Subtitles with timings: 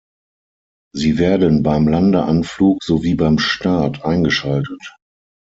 [0.95, 4.95] Sie werden beim Landeanflug sowie beim Start eingeschaltet.